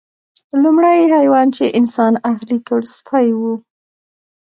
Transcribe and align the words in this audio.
لومړنی 0.61 1.03
حیوان 1.15 1.47
چې 1.55 1.65
انسان 1.79 2.13
اهلي 2.31 2.57
کړ 2.67 2.81
سپی 2.95 3.27
و. 3.37 3.41